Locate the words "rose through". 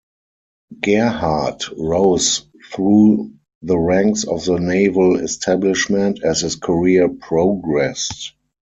1.77-3.33